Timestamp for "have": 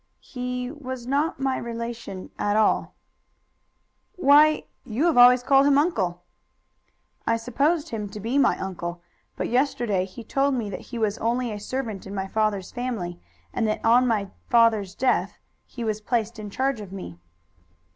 5.05-5.15